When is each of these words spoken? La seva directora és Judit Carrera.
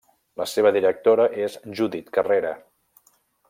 La 0.41 0.47
seva 0.53 0.71
directora 0.77 1.27
és 1.45 1.59
Judit 1.81 2.11
Carrera. 2.19 2.59